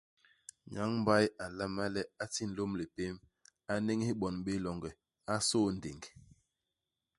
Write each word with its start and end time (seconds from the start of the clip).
Nyañ-mbay 0.71 1.25
a 1.43 1.45
nlama 1.49 1.83
le 1.95 2.01
a 2.23 2.25
ti 2.33 2.43
nlôm 2.49 2.71
lipém. 2.79 3.15
A 3.71 3.73
n'néñés 3.79 4.17
bon 4.19 4.35
béé 4.45 4.57
longe. 4.65 4.91
A 5.31 5.33
sôô 5.47 5.69
ndéng. 5.77 6.03